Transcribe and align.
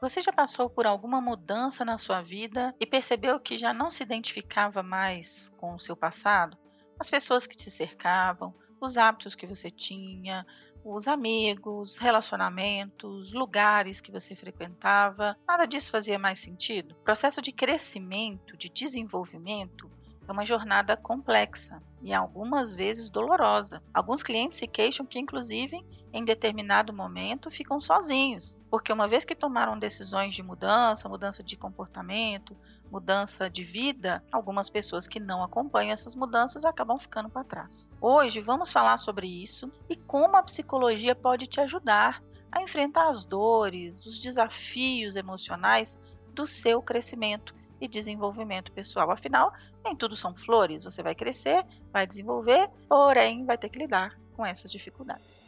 Você 0.00 0.20
já 0.20 0.32
passou 0.32 0.70
por 0.70 0.86
alguma 0.86 1.20
mudança 1.20 1.84
na 1.84 1.98
sua 1.98 2.22
vida 2.22 2.72
e 2.78 2.86
percebeu 2.86 3.40
que 3.40 3.56
já 3.56 3.74
não 3.74 3.90
se 3.90 4.04
identificava 4.04 4.80
mais 4.80 5.48
com 5.56 5.74
o 5.74 5.78
seu 5.78 5.96
passado? 5.96 6.56
As 7.00 7.10
pessoas 7.10 7.48
que 7.48 7.56
te 7.56 7.68
cercavam, 7.68 8.54
os 8.80 8.96
hábitos 8.96 9.34
que 9.34 9.44
você 9.44 9.72
tinha, 9.72 10.46
os 10.84 11.08
amigos, 11.08 11.98
relacionamentos, 11.98 13.32
lugares 13.32 14.00
que 14.00 14.12
você 14.12 14.36
frequentava, 14.36 15.36
nada 15.46 15.66
disso 15.66 15.90
fazia 15.90 16.18
mais 16.18 16.38
sentido. 16.38 16.92
O 16.92 17.02
processo 17.02 17.42
de 17.42 17.50
crescimento, 17.50 18.56
de 18.56 18.68
desenvolvimento, 18.68 19.90
é 20.28 20.32
uma 20.32 20.44
jornada 20.44 20.94
complexa 20.94 21.82
e 22.02 22.12
algumas 22.12 22.74
vezes 22.74 23.08
dolorosa. 23.08 23.82
Alguns 23.94 24.22
clientes 24.22 24.58
se 24.58 24.66
queixam 24.66 25.06
que, 25.06 25.18
inclusive, 25.18 25.82
em 26.12 26.22
determinado 26.22 26.92
momento 26.92 27.50
ficam 27.50 27.80
sozinhos, 27.80 28.60
porque 28.70 28.92
uma 28.92 29.08
vez 29.08 29.24
que 29.24 29.34
tomaram 29.34 29.78
decisões 29.78 30.34
de 30.34 30.42
mudança, 30.42 31.08
mudança 31.08 31.42
de 31.42 31.56
comportamento, 31.56 32.54
mudança 32.90 33.48
de 33.48 33.64
vida, 33.64 34.22
algumas 34.30 34.68
pessoas 34.68 35.06
que 35.06 35.18
não 35.18 35.42
acompanham 35.42 35.92
essas 35.92 36.14
mudanças 36.14 36.64
acabam 36.64 36.98
ficando 36.98 37.30
para 37.30 37.44
trás. 37.44 37.90
Hoje 38.00 38.40
vamos 38.40 38.70
falar 38.70 38.98
sobre 38.98 39.26
isso 39.26 39.72
e 39.88 39.96
como 39.96 40.36
a 40.36 40.42
psicologia 40.42 41.14
pode 41.14 41.46
te 41.46 41.60
ajudar 41.60 42.22
a 42.52 42.62
enfrentar 42.62 43.08
as 43.08 43.24
dores, 43.24 44.04
os 44.06 44.18
desafios 44.18 45.16
emocionais 45.16 45.98
do 46.34 46.46
seu 46.46 46.80
crescimento 46.80 47.54
e 47.80 47.88
desenvolvimento 47.88 48.72
pessoal. 48.72 49.10
Afinal, 49.10 49.52
nem 49.84 49.94
tudo 49.94 50.16
são 50.16 50.34
flores. 50.34 50.84
Você 50.84 51.02
vai 51.02 51.14
crescer, 51.14 51.64
vai 51.92 52.06
desenvolver, 52.06 52.68
porém 52.88 53.44
vai 53.44 53.56
ter 53.58 53.68
que 53.68 53.78
lidar 53.78 54.18
com 54.34 54.44
essas 54.44 54.70
dificuldades. 54.70 55.46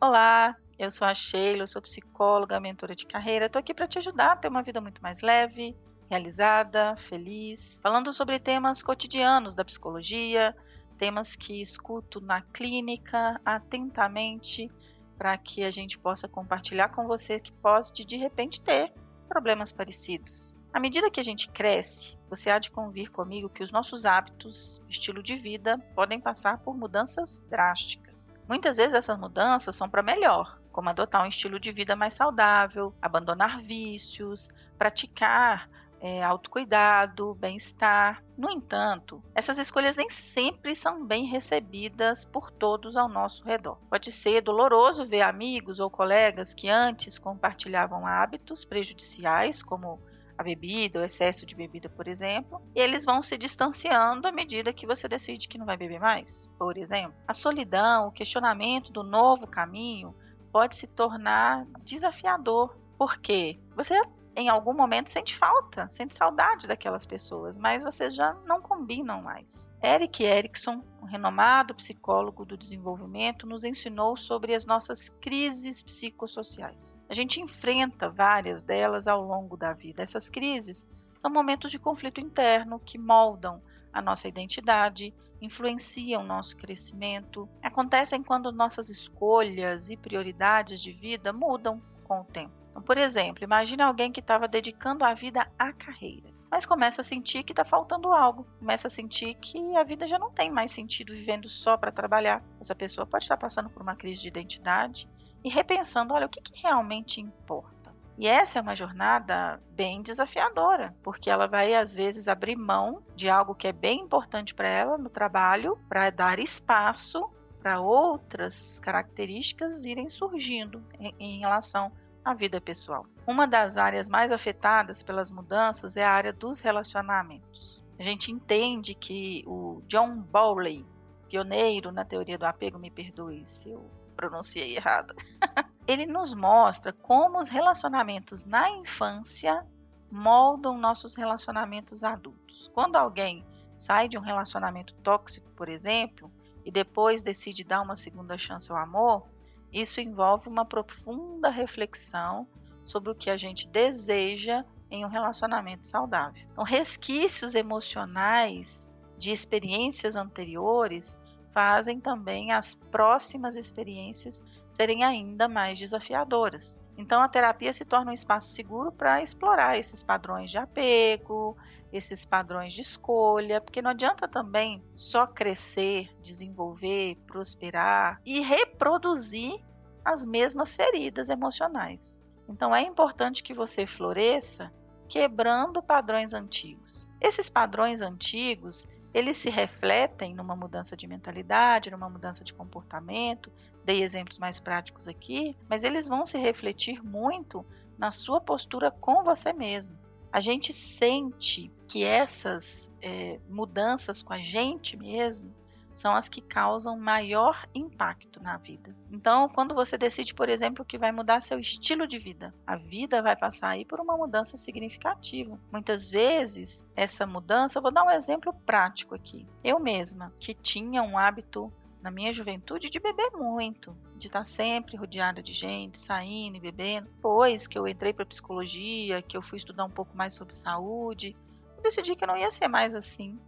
Olá, 0.00 0.56
eu 0.78 0.90
sou 0.92 1.06
a 1.06 1.12
Sheila, 1.12 1.66
sou 1.66 1.82
psicóloga, 1.82 2.60
mentora 2.60 2.94
de 2.94 3.04
carreira. 3.04 3.46
Estou 3.46 3.58
aqui 3.58 3.74
para 3.74 3.88
te 3.88 3.98
ajudar 3.98 4.32
a 4.32 4.36
ter 4.36 4.48
uma 4.48 4.62
vida 4.62 4.80
muito 4.80 5.02
mais 5.02 5.22
leve, 5.22 5.76
realizada, 6.08 6.96
feliz, 6.96 7.80
falando 7.82 8.12
sobre 8.12 8.38
temas 8.38 8.80
cotidianos 8.80 9.56
da 9.56 9.64
psicologia, 9.64 10.56
temas 10.96 11.34
que 11.34 11.60
escuto 11.60 12.20
na 12.20 12.42
clínica 12.42 13.40
atentamente 13.44 14.70
para 15.18 15.36
que 15.36 15.64
a 15.64 15.70
gente 15.70 15.98
possa 15.98 16.28
compartilhar 16.28 16.90
com 16.90 17.06
você 17.06 17.40
que 17.40 17.52
pode 17.52 18.04
de 18.04 18.16
repente 18.16 18.62
ter 18.62 18.92
problemas 19.28 19.72
parecidos. 19.72 20.56
À 20.72 20.78
medida 20.78 21.10
que 21.10 21.18
a 21.18 21.24
gente 21.24 21.48
cresce, 21.48 22.16
você 22.30 22.50
há 22.50 22.58
de 22.58 22.70
convir 22.70 23.10
comigo 23.10 23.48
que 23.48 23.64
os 23.64 23.72
nossos 23.72 24.06
hábitos, 24.06 24.80
estilo 24.88 25.22
de 25.22 25.34
vida, 25.34 25.78
podem 25.94 26.20
passar 26.20 26.58
por 26.58 26.76
mudanças 26.76 27.38
drásticas. 27.50 28.34
Muitas 28.46 28.76
vezes 28.76 28.94
essas 28.94 29.18
mudanças 29.18 29.74
são 29.74 29.88
para 29.88 30.02
melhor, 30.02 30.60
como 30.70 30.90
adotar 30.90 31.24
um 31.24 31.28
estilo 31.28 31.58
de 31.58 31.72
vida 31.72 31.96
mais 31.96 32.14
saudável, 32.14 32.94
abandonar 33.02 33.60
vícios, 33.60 34.50
praticar 34.78 35.68
é, 36.00 36.22
autocuidado, 36.22 37.34
bem-estar. 37.34 38.22
No 38.36 38.50
entanto, 38.50 39.22
essas 39.34 39.58
escolhas 39.58 39.96
nem 39.96 40.08
sempre 40.08 40.74
são 40.74 41.04
bem 41.04 41.26
recebidas 41.26 42.24
por 42.24 42.50
todos 42.50 42.96
ao 42.96 43.08
nosso 43.08 43.44
redor. 43.44 43.78
Pode 43.90 44.12
ser 44.12 44.40
doloroso 44.40 45.04
ver 45.04 45.22
amigos 45.22 45.80
ou 45.80 45.90
colegas 45.90 46.54
que 46.54 46.68
antes 46.68 47.18
compartilhavam 47.18 48.06
hábitos 48.06 48.64
prejudiciais, 48.64 49.62
como 49.62 50.00
a 50.38 50.42
bebida, 50.44 51.00
o 51.00 51.04
excesso 51.04 51.44
de 51.44 51.56
bebida, 51.56 51.88
por 51.88 52.06
exemplo, 52.06 52.62
e 52.72 52.80
eles 52.80 53.04
vão 53.04 53.20
se 53.20 53.36
distanciando 53.36 54.28
à 54.28 54.30
medida 54.30 54.72
que 54.72 54.86
você 54.86 55.08
decide 55.08 55.48
que 55.48 55.58
não 55.58 55.66
vai 55.66 55.76
beber 55.76 55.98
mais, 55.98 56.48
por 56.56 56.78
exemplo. 56.78 57.14
A 57.26 57.34
solidão, 57.34 58.06
o 58.06 58.12
questionamento 58.12 58.92
do 58.92 59.02
novo 59.02 59.48
caminho 59.48 60.14
pode 60.52 60.76
se 60.76 60.86
tornar 60.86 61.66
desafiador, 61.82 62.78
porque 62.96 63.58
você 63.74 64.00
em 64.38 64.48
algum 64.48 64.72
momento 64.72 65.10
sente 65.10 65.36
falta, 65.36 65.88
sente 65.88 66.14
saudade 66.14 66.68
daquelas 66.68 67.04
pessoas, 67.04 67.58
mas 67.58 67.82
vocês 67.82 68.14
já 68.14 68.34
não 68.46 68.62
combinam 68.62 69.20
mais. 69.20 69.74
Eric 69.82 70.22
Erickson, 70.22 70.80
um 71.02 71.06
renomado 71.06 71.74
psicólogo 71.74 72.44
do 72.44 72.56
desenvolvimento, 72.56 73.48
nos 73.48 73.64
ensinou 73.64 74.16
sobre 74.16 74.54
as 74.54 74.64
nossas 74.64 75.08
crises 75.08 75.82
psicossociais. 75.82 77.00
A 77.08 77.14
gente 77.14 77.40
enfrenta 77.40 78.08
várias 78.08 78.62
delas 78.62 79.08
ao 79.08 79.20
longo 79.24 79.56
da 79.56 79.72
vida. 79.72 80.04
Essas 80.04 80.30
crises 80.30 80.86
são 81.16 81.32
momentos 81.32 81.72
de 81.72 81.78
conflito 81.80 82.20
interno 82.20 82.78
que 82.78 82.96
moldam 82.96 83.60
a 83.92 84.00
nossa 84.00 84.28
identidade, 84.28 85.12
influenciam 85.42 86.22
nosso 86.22 86.56
crescimento. 86.56 87.48
Acontecem 87.60 88.22
quando 88.22 88.52
nossas 88.52 88.88
escolhas 88.88 89.90
e 89.90 89.96
prioridades 89.96 90.80
de 90.80 90.92
vida 90.92 91.32
mudam 91.32 91.82
com 92.04 92.20
o 92.20 92.24
tempo. 92.24 92.67
Por 92.80 92.98
exemplo, 92.98 93.44
imagine 93.44 93.82
alguém 93.82 94.12
que 94.12 94.20
estava 94.20 94.48
dedicando 94.48 95.04
a 95.04 95.14
vida 95.14 95.50
à 95.58 95.72
carreira, 95.72 96.30
mas 96.50 96.66
começa 96.66 97.00
a 97.00 97.04
sentir 97.04 97.42
que 97.42 97.52
está 97.52 97.64
faltando 97.64 98.12
algo, 98.12 98.46
começa 98.58 98.88
a 98.88 98.90
sentir 98.90 99.34
que 99.34 99.76
a 99.76 99.84
vida 99.84 100.06
já 100.06 100.18
não 100.18 100.30
tem 100.30 100.50
mais 100.50 100.70
sentido 100.70 101.12
vivendo 101.12 101.48
só 101.48 101.76
para 101.76 101.92
trabalhar. 101.92 102.42
Essa 102.60 102.74
pessoa 102.74 103.06
pode 103.06 103.24
estar 103.24 103.36
passando 103.36 103.70
por 103.70 103.82
uma 103.82 103.96
crise 103.96 104.22
de 104.22 104.28
identidade 104.28 105.08
e 105.44 105.48
repensando: 105.48 106.14
olha, 106.14 106.26
o 106.26 106.28
que, 106.28 106.40
que 106.40 106.62
realmente 106.62 107.20
importa? 107.20 107.78
E 108.18 108.26
essa 108.26 108.58
é 108.58 108.62
uma 108.62 108.74
jornada 108.74 109.62
bem 109.70 110.02
desafiadora, 110.02 110.92
porque 111.04 111.30
ela 111.30 111.46
vai 111.46 111.74
às 111.74 111.94
vezes 111.94 112.26
abrir 112.26 112.56
mão 112.56 113.00
de 113.14 113.30
algo 113.30 113.54
que 113.54 113.68
é 113.68 113.72
bem 113.72 114.00
importante 114.00 114.54
para 114.54 114.68
ela 114.68 114.98
no 114.98 115.08
trabalho, 115.08 115.78
para 115.88 116.10
dar 116.10 116.40
espaço 116.40 117.30
para 117.60 117.80
outras 117.80 118.78
características 118.80 119.84
irem 119.84 120.08
surgindo 120.08 120.82
em 121.18 121.40
relação 121.40 121.92
a 122.28 122.34
vida 122.34 122.60
pessoal. 122.60 123.06
Uma 123.26 123.46
das 123.46 123.76
áreas 123.76 124.08
mais 124.08 124.30
afetadas 124.30 125.02
pelas 125.02 125.30
mudanças 125.30 125.96
é 125.96 126.04
a 126.04 126.12
área 126.12 126.32
dos 126.32 126.60
relacionamentos. 126.60 127.82
A 127.98 128.02
gente 128.02 128.30
entende 128.30 128.94
que 128.94 129.42
o 129.46 129.82
John 129.86 130.16
Bowley, 130.16 130.86
pioneiro 131.28 131.90
na 131.90 132.04
teoria 132.04 132.36
do 132.36 132.44
apego, 132.44 132.78
me 132.78 132.90
perdoe 132.90 133.46
se 133.46 133.70
eu 133.70 133.90
pronunciei 134.14 134.76
errado, 134.76 135.14
ele 135.86 136.04
nos 136.04 136.34
mostra 136.34 136.92
como 136.92 137.40
os 137.40 137.48
relacionamentos 137.48 138.44
na 138.44 138.70
infância 138.70 139.66
moldam 140.10 140.76
nossos 140.76 141.16
relacionamentos 141.16 142.04
adultos. 142.04 142.70
Quando 142.74 142.96
alguém 142.96 143.44
sai 143.76 144.06
de 144.06 144.18
um 144.18 144.22
relacionamento 144.22 144.94
tóxico, 144.96 145.50
por 145.52 145.68
exemplo, 145.68 146.30
e 146.64 146.70
depois 146.70 147.22
decide 147.22 147.64
dar 147.64 147.80
uma 147.80 147.96
segunda 147.96 148.36
chance 148.36 148.70
ao 148.70 148.76
amor, 148.76 149.26
isso 149.72 150.00
envolve 150.00 150.48
uma 150.48 150.64
profunda 150.64 151.50
reflexão 151.50 152.46
sobre 152.84 153.10
o 153.10 153.14
que 153.14 153.30
a 153.30 153.36
gente 153.36 153.68
deseja 153.68 154.64
em 154.90 155.04
um 155.04 155.08
relacionamento 155.08 155.86
saudável. 155.86 156.42
Então, 156.50 156.64
resquícios 156.64 157.54
emocionais 157.54 158.90
de 159.18 159.32
experiências 159.32 160.16
anteriores 160.16 161.18
fazem 161.58 161.98
também 161.98 162.52
as 162.52 162.76
próximas 162.76 163.56
experiências 163.56 164.44
serem 164.68 165.02
ainda 165.02 165.48
mais 165.48 165.76
desafiadoras. 165.76 166.80
Então, 166.96 167.20
a 167.20 167.28
terapia 167.28 167.72
se 167.72 167.84
torna 167.84 168.12
um 168.12 168.14
espaço 168.14 168.52
seguro 168.52 168.92
para 168.92 169.20
explorar 169.20 169.76
esses 169.76 170.00
padrões 170.00 170.52
de 170.52 170.58
apego, 170.58 171.56
esses 171.92 172.24
padrões 172.24 172.72
de 172.72 172.82
escolha, 172.82 173.60
porque 173.60 173.82
não 173.82 173.90
adianta 173.90 174.28
também 174.28 174.84
só 174.94 175.26
crescer, 175.26 176.08
desenvolver, 176.22 177.16
prosperar 177.26 178.20
e 178.24 178.38
reproduzir 178.38 179.60
as 180.04 180.24
mesmas 180.24 180.76
feridas 180.76 181.28
emocionais. 181.28 182.24
Então 182.48 182.72
é 182.72 182.82
importante 182.82 183.42
que 183.42 183.52
você 183.52 183.84
floresça 183.84 184.72
quebrando 185.08 185.82
padrões 185.82 186.34
antigos. 186.34 187.10
Esses 187.20 187.50
padrões 187.50 188.00
antigos, 188.00 188.86
eles 189.12 189.36
se 189.36 189.50
refletem 189.50 190.34
numa 190.34 190.54
mudança 190.54 190.96
de 190.96 191.06
mentalidade, 191.06 191.90
numa 191.90 192.08
mudança 192.08 192.44
de 192.44 192.52
comportamento. 192.52 193.50
Dei 193.84 194.02
exemplos 194.02 194.38
mais 194.38 194.58
práticos 194.58 195.08
aqui, 195.08 195.56
mas 195.68 195.84
eles 195.84 196.06
vão 196.06 196.24
se 196.24 196.38
refletir 196.38 197.02
muito 197.02 197.64
na 197.96 198.10
sua 198.10 198.40
postura 198.40 198.90
com 198.90 199.24
você 199.24 199.52
mesmo 199.52 199.96
a 200.32 200.40
gente 200.40 200.72
sente 200.72 201.70
que 201.88 202.04
essas 202.04 202.90
é, 203.00 203.40
mudanças 203.48 204.22
com 204.22 204.32
a 204.32 204.38
gente 204.38 204.96
mesmo 204.96 205.54
são 205.92 206.14
as 206.14 206.28
que 206.28 206.40
causam 206.40 206.98
maior 206.98 207.66
impacto 207.74 208.42
na 208.42 208.56
vida. 208.56 208.94
Então, 209.10 209.48
quando 209.48 209.74
você 209.74 209.98
decide, 209.98 210.34
por 210.34 210.48
exemplo, 210.48 210.84
que 210.84 210.98
vai 210.98 211.10
mudar 211.12 211.40
seu 211.40 211.58
estilo 211.58 212.06
de 212.06 212.18
vida, 212.18 212.54
a 212.66 212.76
vida 212.76 213.20
vai 213.20 213.36
passar 213.36 213.70
aí 213.70 213.84
por 213.84 214.00
uma 214.00 214.16
mudança 214.16 214.56
significativa. 214.56 215.58
Muitas 215.72 216.10
vezes, 216.10 216.86
essa 216.94 217.26
mudança, 217.26 217.80
vou 217.80 217.90
dar 217.90 218.04
um 218.04 218.10
exemplo 218.10 218.52
prático 218.64 219.14
aqui. 219.14 219.46
Eu 219.62 219.78
mesma, 219.78 220.32
que 220.40 220.54
tinha 220.54 221.02
um 221.02 221.18
hábito 221.18 221.72
na 222.00 222.10
minha 222.10 222.32
juventude 222.32 222.88
de 222.88 223.00
beber 223.00 223.32
muito, 223.32 223.96
de 224.16 224.28
estar 224.28 224.44
sempre 224.44 224.96
rodeada 224.96 225.42
de 225.42 225.52
gente, 225.52 225.98
saindo 225.98 226.56
e 226.56 226.60
bebendo. 226.60 227.08
Depois 227.08 227.66
que 227.66 227.78
eu 227.78 227.88
entrei 227.88 228.12
para 228.12 228.24
psicologia, 228.24 229.20
que 229.22 229.36
eu 229.36 229.42
fui 229.42 229.58
estudar 229.58 229.84
um 229.84 229.90
pouco 229.90 230.16
mais 230.16 230.34
sobre 230.34 230.54
saúde, 230.54 231.36
eu 231.76 231.82
decidi 231.82 232.14
que 232.14 232.26
não 232.26 232.36
ia 232.36 232.50
ser 232.50 232.68
mais 232.68 232.94
assim. 232.94 233.38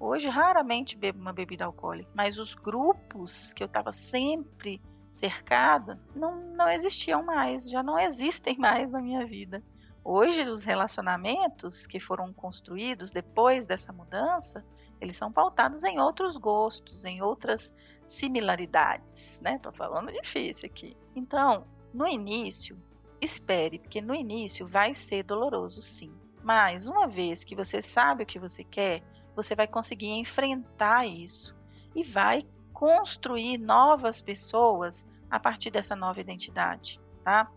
Hoje 0.00 0.28
raramente 0.28 0.96
bebo 0.96 1.20
uma 1.20 1.32
bebida 1.32 1.64
alcoólica, 1.64 2.10
mas 2.14 2.38
os 2.38 2.54
grupos 2.54 3.52
que 3.52 3.62
eu 3.62 3.66
estava 3.66 3.90
sempre 3.92 4.80
cercada 5.10 6.00
não, 6.14 6.36
não 6.54 6.68
existiam 6.68 7.22
mais, 7.24 7.68
já 7.68 7.82
não 7.82 7.98
existem 7.98 8.56
mais 8.58 8.90
na 8.90 9.00
minha 9.00 9.26
vida. 9.26 9.62
Hoje, 10.04 10.42
os 10.42 10.64
relacionamentos 10.64 11.86
que 11.86 12.00
foram 12.00 12.32
construídos 12.32 13.10
depois 13.10 13.66
dessa 13.66 13.92
mudança, 13.92 14.64
eles 15.00 15.16
são 15.16 15.30
pautados 15.30 15.84
em 15.84 15.98
outros 15.98 16.36
gostos, 16.36 17.04
em 17.04 17.20
outras 17.20 17.74
similaridades, 18.06 19.40
né? 19.42 19.58
Tô 19.58 19.70
falando 19.70 20.10
difícil 20.12 20.66
aqui. 20.66 20.96
Então, 21.14 21.66
no 21.92 22.06
início, 22.06 22.80
espere, 23.20 23.78
porque 23.78 24.00
no 24.00 24.14
início 24.14 24.66
vai 24.66 24.94
ser 24.94 25.24
doloroso, 25.24 25.82
sim. 25.82 26.14
Mas 26.42 26.88
uma 26.88 27.06
vez 27.06 27.44
que 27.44 27.54
você 27.54 27.82
sabe 27.82 28.22
o 28.22 28.26
que 28.26 28.38
você 28.38 28.64
quer, 28.64 29.02
você 29.38 29.54
vai 29.54 29.68
conseguir 29.68 30.08
enfrentar 30.08 31.06
isso 31.06 31.56
e 31.94 32.02
vai 32.02 32.44
construir 32.72 33.56
novas 33.56 34.20
pessoas 34.20 35.06
a 35.30 35.38
partir 35.38 35.70
dessa 35.70 35.94
nova 35.94 36.20
identidade, 36.20 37.00
tá? 37.22 37.48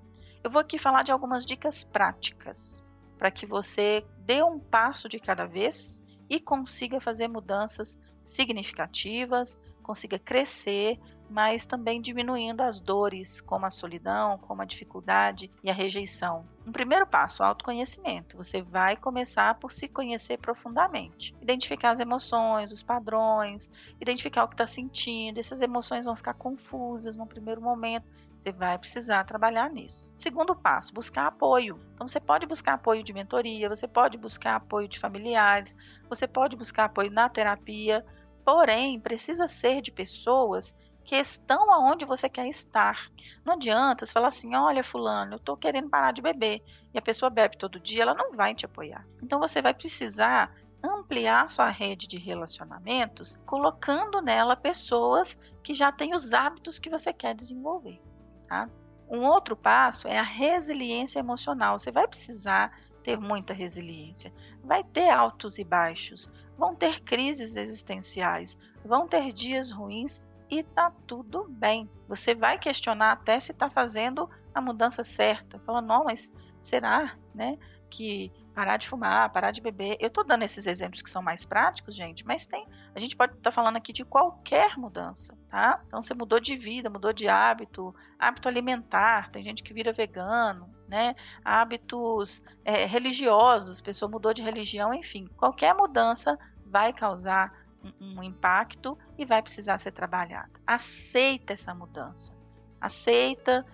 Eu 0.43 0.51
vou 0.51 0.61
aqui 0.61 0.77
falar 0.77 1.01
de 1.01 1.11
algumas 1.11 1.43
dicas 1.43 1.83
práticas 1.83 2.85
para 3.17 3.31
que 3.31 3.47
você 3.47 4.05
dê 4.19 4.43
um 4.43 4.59
passo 4.59 5.09
de 5.09 5.17
cada 5.17 5.47
vez 5.47 6.03
e 6.29 6.39
consiga 6.39 6.99
fazer 6.99 7.27
mudanças 7.27 7.99
significativas, 8.23 9.57
consiga 9.81 10.19
crescer, 10.19 10.99
mas 11.31 11.65
também 11.65 12.01
diminuindo 12.01 12.61
as 12.61 12.81
dores, 12.81 13.39
como 13.39 13.65
a 13.65 13.69
solidão, 13.69 14.37
como 14.37 14.61
a 14.61 14.65
dificuldade 14.65 15.49
e 15.63 15.69
a 15.69 15.73
rejeição. 15.73 16.45
Um 16.67 16.71
primeiro 16.71 17.07
passo, 17.07 17.41
autoconhecimento. 17.41 18.35
Você 18.35 18.61
vai 18.61 18.97
começar 18.97 19.55
por 19.55 19.71
se 19.71 19.87
conhecer 19.87 20.37
profundamente, 20.37 21.33
identificar 21.41 21.91
as 21.91 22.01
emoções, 22.01 22.71
os 22.71 22.83
padrões, 22.83 23.71
identificar 23.99 24.43
o 24.43 24.47
que 24.47 24.55
está 24.55 24.67
sentindo. 24.67 25.39
Essas 25.39 25.61
emoções 25.61 26.05
vão 26.05 26.15
ficar 26.15 26.33
confusas 26.33 27.15
no 27.15 27.25
primeiro 27.25 27.61
momento. 27.61 28.05
Você 28.37 28.51
vai 28.51 28.77
precisar 28.77 29.23
trabalhar 29.23 29.69
nisso. 29.69 30.13
Segundo 30.17 30.55
passo, 30.55 30.93
buscar 30.93 31.27
apoio. 31.27 31.79
Então, 31.93 32.07
você 32.07 32.19
pode 32.19 32.45
buscar 32.45 32.73
apoio 32.73 33.03
de 33.03 33.13
mentoria, 33.13 33.69
você 33.69 33.87
pode 33.87 34.17
buscar 34.17 34.55
apoio 34.55 34.87
de 34.87 34.99
familiares, 34.99 35.75
você 36.09 36.27
pode 36.27 36.57
buscar 36.57 36.85
apoio 36.85 37.11
na 37.11 37.29
terapia 37.29 38.03
Porém, 38.43 38.99
precisa 38.99 39.47
ser 39.47 39.81
de 39.81 39.91
pessoas 39.91 40.75
que 41.03 41.15
estão 41.15 41.71
aonde 41.71 42.05
você 42.05 42.29
quer 42.29 42.47
estar. 42.47 43.09
Não 43.43 43.53
adianta 43.53 44.05
você 44.05 44.13
falar 44.13 44.27
assim: 44.27 44.55
olha, 44.55 44.83
Fulano, 44.83 45.33
eu 45.33 45.37
estou 45.37 45.57
querendo 45.57 45.89
parar 45.89 46.11
de 46.11 46.21
beber. 46.21 46.61
E 46.93 46.97
a 46.97 47.01
pessoa 47.01 47.29
bebe 47.29 47.57
todo 47.57 47.79
dia, 47.79 48.03
ela 48.03 48.13
não 48.13 48.33
vai 48.33 48.53
te 48.53 48.65
apoiar. 48.65 49.05
Então 49.21 49.39
você 49.39 49.61
vai 49.61 49.73
precisar 49.73 50.53
ampliar 50.83 51.49
sua 51.49 51.69
rede 51.69 52.07
de 52.07 52.17
relacionamentos, 52.17 53.37
colocando 53.45 54.21
nela 54.21 54.55
pessoas 54.55 55.39
que 55.61 55.73
já 55.73 55.91
têm 55.91 56.15
os 56.15 56.33
hábitos 56.33 56.79
que 56.79 56.89
você 56.89 57.13
quer 57.13 57.35
desenvolver. 57.35 58.01
Tá? 58.47 58.69
Um 59.09 59.25
outro 59.25 59.55
passo 59.55 60.07
é 60.07 60.17
a 60.17 60.23
resiliência 60.23 61.19
emocional. 61.19 61.77
Você 61.77 61.91
vai 61.91 62.07
precisar 62.07 62.75
ter 63.03 63.17
muita 63.19 63.53
resiliência. 63.53 64.33
Vai 64.63 64.83
ter 64.83 65.09
altos 65.09 65.59
e 65.59 65.63
baixos, 65.63 66.31
vão 66.57 66.75
ter 66.75 67.01
crises 67.01 67.55
existenciais, 67.55 68.59
vão 68.85 69.07
ter 69.07 69.31
dias 69.33 69.71
ruins 69.71 70.21
e 70.51 70.63
tá 70.63 70.91
tudo 71.07 71.47
bem. 71.49 71.89
Você 72.09 72.35
vai 72.35 72.59
questionar 72.59 73.13
até 73.13 73.39
se 73.39 73.53
está 73.53 73.69
fazendo 73.69 74.29
a 74.53 74.59
mudança 74.59 75.01
certa. 75.01 75.57
Falando, 75.59 75.87
não, 75.87 76.03
mas 76.03 76.29
será, 76.59 77.15
né? 77.33 77.57
Que 77.89 78.29
parar 78.53 78.75
de 78.75 78.89
fumar, 78.89 79.31
parar 79.31 79.51
de 79.51 79.61
beber. 79.61 79.95
Eu 79.97 80.09
estou 80.09 80.25
dando 80.25 80.43
esses 80.43 80.67
exemplos 80.67 81.01
que 81.01 81.09
são 81.09 81.21
mais 81.21 81.45
práticos, 81.45 81.95
gente, 81.95 82.25
mas 82.25 82.45
tem. 82.45 82.67
A 82.93 82.99
gente 82.99 83.15
pode 83.15 83.31
estar 83.31 83.49
tá 83.49 83.51
falando 83.51 83.77
aqui 83.77 83.93
de 83.93 84.03
qualquer 84.03 84.77
mudança, 84.77 85.37
tá? 85.49 85.81
Então 85.87 86.01
você 86.01 86.13
mudou 86.13 86.37
de 86.37 86.57
vida, 86.57 86.89
mudou 86.89 87.13
de 87.13 87.29
hábito, 87.29 87.95
hábito 88.19 88.49
alimentar. 88.49 89.29
Tem 89.29 89.45
gente 89.45 89.63
que 89.63 89.73
vira 89.73 89.93
vegano, 89.93 90.69
né? 90.89 91.15
Hábitos 91.45 92.43
é, 92.65 92.85
religiosos, 92.85 93.79
pessoa 93.79 94.11
mudou 94.11 94.33
de 94.33 94.41
religião, 94.41 94.93
enfim. 94.93 95.29
Qualquer 95.37 95.73
mudança 95.73 96.37
vai 96.65 96.91
causar 96.91 97.60
um, 97.99 98.21
impacto 98.23 98.97
e 99.17 99.25
vai 99.25 99.41
precisar 99.41 99.77
ser 99.77 99.91
trabalhada. 99.91 100.51
Aceita 100.65 101.53
essa 101.53 101.73
mudança. 101.73 102.33
Aceita 102.79 103.65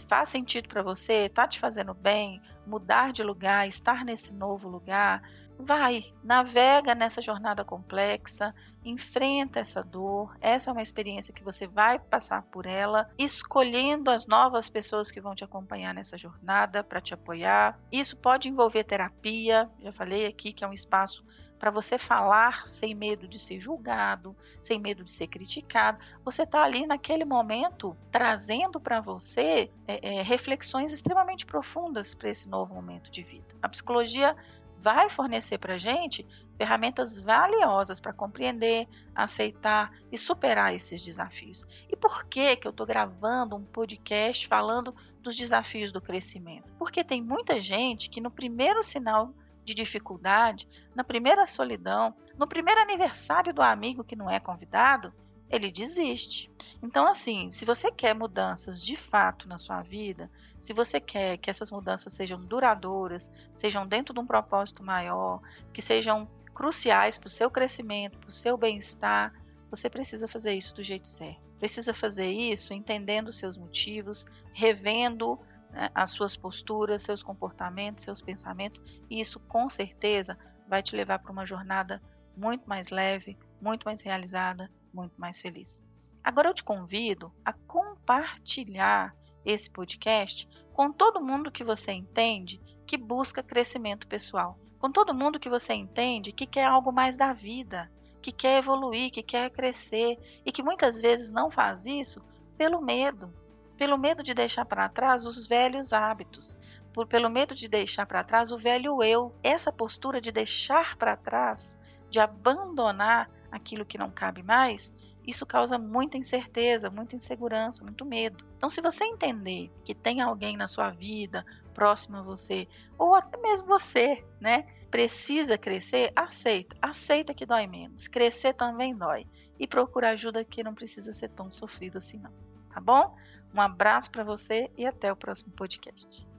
faz 0.00 0.28
sentido 0.28 0.68
para 0.68 0.82
você, 0.82 1.28
tá 1.28 1.46
te 1.46 1.60
fazendo 1.60 1.94
bem, 1.94 2.42
mudar 2.66 3.12
de 3.12 3.22
lugar, 3.22 3.68
estar 3.68 4.04
nesse 4.04 4.32
novo 4.32 4.68
lugar, 4.68 5.22
vai, 5.58 6.12
navega 6.22 6.94
nessa 6.94 7.22
jornada 7.22 7.64
complexa, 7.64 8.54
enfrenta 8.84 9.60
essa 9.60 9.82
dor. 9.82 10.36
Essa 10.40 10.70
é 10.70 10.72
uma 10.72 10.82
experiência 10.82 11.32
que 11.32 11.44
você 11.44 11.66
vai 11.66 11.98
passar 11.98 12.42
por 12.42 12.66
ela, 12.66 13.08
escolhendo 13.18 14.10
as 14.10 14.26
novas 14.26 14.68
pessoas 14.68 15.10
que 15.10 15.20
vão 15.20 15.34
te 15.34 15.44
acompanhar 15.44 15.94
nessa 15.94 16.18
jornada 16.18 16.82
para 16.82 17.00
te 17.00 17.14
apoiar. 17.14 17.78
Isso 17.90 18.16
pode 18.16 18.48
envolver 18.48 18.84
terapia, 18.84 19.70
já 19.80 19.92
falei 19.92 20.26
aqui 20.26 20.52
que 20.52 20.64
é 20.64 20.68
um 20.68 20.72
espaço 20.72 21.24
para 21.58 21.70
você 21.70 21.96
falar 21.96 22.66
sem 22.68 22.94
medo 22.94 23.26
de 23.26 23.38
ser 23.38 23.60
julgado, 23.60 24.36
sem 24.60 24.78
medo 24.78 25.04
de 25.04 25.12
ser 25.12 25.28
criticado. 25.28 25.98
Você 26.24 26.42
está 26.42 26.62
ali 26.62 26.86
naquele 26.86 27.24
momento 27.24 27.96
trazendo 28.10 28.80
para 28.80 29.00
você 29.00 29.70
é, 29.86 30.16
é, 30.16 30.22
reflexões 30.22 30.92
extremamente 30.92 31.46
profundas 31.46 32.14
para 32.14 32.28
esse 32.28 32.48
novo 32.48 32.74
momento 32.74 33.10
de 33.10 33.22
vida. 33.22 33.54
A 33.62 33.68
psicologia 33.68 34.36
vai 34.78 35.08
fornecer 35.08 35.58
para 35.58 35.74
a 35.74 35.78
gente 35.78 36.26
ferramentas 36.58 37.20
valiosas 37.20 38.00
para 38.00 38.12
compreender, 38.12 38.86
aceitar 39.14 39.90
e 40.12 40.18
superar 40.18 40.74
esses 40.74 41.02
desafios. 41.02 41.66
E 41.88 41.96
por 41.96 42.26
que, 42.26 42.56
que 42.56 42.66
eu 42.66 42.70
estou 42.70 42.86
gravando 42.86 43.56
um 43.56 43.64
podcast 43.64 44.46
falando 44.46 44.94
dos 45.20 45.36
desafios 45.36 45.90
do 45.90 46.00
crescimento? 46.00 46.70
Porque 46.78 47.02
tem 47.02 47.22
muita 47.22 47.60
gente 47.60 48.10
que 48.10 48.20
no 48.20 48.30
primeiro 48.30 48.82
sinal 48.82 49.32
de 49.64 49.74
dificuldade, 49.74 50.68
na 50.94 51.02
primeira 51.02 51.46
solidão, 51.46 52.14
no 52.38 52.46
primeiro 52.46 52.80
aniversário 52.80 53.52
do 53.52 53.62
amigo 53.62 54.04
que 54.04 54.16
não 54.16 54.30
é 54.30 54.38
convidado, 54.38 55.12
ele 55.48 55.70
desiste. 55.70 56.50
Então, 56.82 57.06
assim, 57.06 57.50
se 57.50 57.64
você 57.64 57.90
quer 57.90 58.14
mudanças 58.14 58.82
de 58.82 58.96
fato 58.96 59.48
na 59.48 59.58
sua 59.58 59.82
vida, 59.82 60.30
se 60.58 60.72
você 60.72 61.00
quer 61.00 61.36
que 61.38 61.50
essas 61.50 61.70
mudanças 61.70 62.12
sejam 62.12 62.40
duradouras, 62.40 63.30
sejam 63.54 63.86
dentro 63.86 64.14
de 64.14 64.20
um 64.20 64.26
propósito 64.26 64.82
maior, 64.82 65.40
que 65.72 65.82
sejam 65.82 66.28
cruciais 66.54 67.18
para 67.18 67.26
o 67.26 67.30
seu 67.30 67.50
crescimento, 67.50 68.18
para 68.18 68.28
o 68.28 68.32
seu 68.32 68.56
bem-estar, 68.56 69.32
você 69.70 69.90
precisa 69.90 70.28
fazer 70.28 70.54
isso 70.54 70.74
do 70.74 70.82
jeito 70.82 71.08
certo. 71.08 71.42
Precisa 71.58 71.92
fazer 71.92 72.28
isso 72.28 72.72
entendendo 72.72 73.32
seus 73.32 73.56
motivos, 73.56 74.26
revendo 74.52 75.38
né, 75.74 75.90
as 75.94 76.10
suas 76.10 76.36
posturas, 76.36 77.02
seus 77.02 77.22
comportamentos, 77.22 78.04
seus 78.04 78.22
pensamentos, 78.22 78.80
e 79.10 79.20
isso 79.20 79.40
com 79.40 79.68
certeza 79.68 80.38
vai 80.68 80.82
te 80.82 80.96
levar 80.96 81.18
para 81.18 81.32
uma 81.32 81.44
jornada 81.44 82.00
muito 82.36 82.68
mais 82.68 82.90
leve, 82.90 83.36
muito 83.60 83.84
mais 83.84 84.00
realizada, 84.02 84.70
muito 84.92 85.20
mais 85.20 85.40
feliz. 85.40 85.84
Agora 86.22 86.48
eu 86.48 86.54
te 86.54 86.64
convido 86.64 87.32
a 87.44 87.52
compartilhar 87.52 89.14
esse 89.44 89.68
podcast 89.70 90.48
com 90.72 90.90
todo 90.90 91.20
mundo 91.20 91.52
que 91.52 91.62
você 91.62 91.92
entende 91.92 92.60
que 92.86 92.96
busca 92.96 93.42
crescimento 93.42 94.06
pessoal, 94.06 94.58
com 94.78 94.90
todo 94.90 95.14
mundo 95.14 95.40
que 95.40 95.50
você 95.50 95.74
entende 95.74 96.32
que 96.32 96.46
quer 96.46 96.64
algo 96.64 96.92
mais 96.92 97.16
da 97.16 97.32
vida, 97.32 97.90
que 98.22 98.32
quer 98.32 98.58
evoluir, 98.58 99.10
que 99.10 99.22
quer 99.22 99.50
crescer 99.50 100.18
e 100.46 100.52
que 100.52 100.62
muitas 100.62 101.00
vezes 101.00 101.30
não 101.30 101.50
faz 101.50 101.84
isso 101.84 102.22
pelo 102.56 102.80
medo, 102.80 103.32
pelo 103.76 103.98
medo 103.98 104.22
de 104.22 104.34
deixar 104.34 104.64
para 104.64 104.88
trás 104.88 105.26
os 105.26 105.46
velhos 105.46 105.92
hábitos, 105.92 106.58
por 106.92 107.06
pelo 107.06 107.28
medo 107.28 107.54
de 107.54 107.68
deixar 107.68 108.06
para 108.06 108.24
trás 108.24 108.52
o 108.52 108.58
velho 108.58 109.02
eu. 109.02 109.34
Essa 109.42 109.72
postura 109.72 110.20
de 110.20 110.30
deixar 110.30 110.96
para 110.96 111.16
trás, 111.16 111.78
de 112.08 112.20
abandonar 112.20 113.30
aquilo 113.50 113.84
que 113.84 113.98
não 113.98 114.10
cabe 114.10 114.42
mais, 114.42 114.92
isso 115.26 115.46
causa 115.46 115.78
muita 115.78 116.18
incerteza, 116.18 116.90
muita 116.90 117.16
insegurança, 117.16 117.82
muito 117.82 118.04
medo. 118.04 118.44
Então, 118.56 118.68
se 118.68 118.82
você 118.82 119.04
entender 119.04 119.70
que 119.84 119.94
tem 119.94 120.20
alguém 120.20 120.56
na 120.56 120.68
sua 120.68 120.90
vida 120.90 121.44
próximo 121.72 122.18
a 122.18 122.22
você, 122.22 122.68
ou 122.98 123.14
até 123.14 123.38
mesmo 123.38 123.66
você, 123.66 124.24
né, 124.40 124.66
precisa 124.90 125.58
crescer, 125.58 126.12
aceita. 126.14 126.76
Aceita 126.80 127.34
que 127.34 127.46
dói 127.46 127.66
menos. 127.66 128.06
Crescer 128.06 128.52
também 128.52 128.94
dói. 128.94 129.26
E 129.58 129.66
procura 129.66 130.10
ajuda 130.10 130.44
que 130.44 130.62
não 130.62 130.74
precisa 130.74 131.12
ser 131.12 131.30
tão 131.30 131.50
sofrido 131.50 131.98
assim, 131.98 132.18
não. 132.18 132.32
Tá 132.72 132.80
bom? 132.80 133.16
Um 133.54 133.60
abraço 133.60 134.10
para 134.10 134.24
você 134.24 134.68
e 134.76 134.84
até 134.84 135.12
o 135.12 135.16
próximo 135.16 135.52
podcast. 135.52 136.33